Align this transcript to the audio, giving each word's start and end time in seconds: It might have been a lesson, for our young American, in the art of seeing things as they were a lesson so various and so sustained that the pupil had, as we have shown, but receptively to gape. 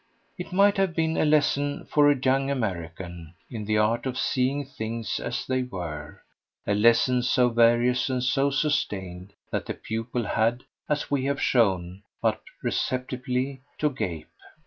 It 0.35 0.51
might 0.51 0.77
have 0.77 0.95
been 0.95 1.15
a 1.15 1.25
lesson, 1.25 1.85
for 1.85 2.07
our 2.09 2.15
young 2.17 2.49
American, 2.49 3.35
in 3.51 3.65
the 3.65 3.77
art 3.77 4.07
of 4.07 4.17
seeing 4.17 4.65
things 4.65 5.19
as 5.19 5.45
they 5.45 5.61
were 5.61 6.23
a 6.65 6.73
lesson 6.73 7.21
so 7.21 7.49
various 7.49 8.09
and 8.09 8.23
so 8.23 8.49
sustained 8.49 9.33
that 9.51 9.67
the 9.67 9.75
pupil 9.75 10.23
had, 10.23 10.63
as 10.89 11.11
we 11.11 11.25
have 11.25 11.39
shown, 11.39 12.01
but 12.19 12.41
receptively 12.63 13.61
to 13.77 13.91
gape. 13.91 14.27